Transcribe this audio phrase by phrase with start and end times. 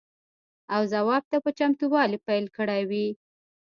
[0.75, 3.07] او ځواب ته په چتموالي پیل کړی وي.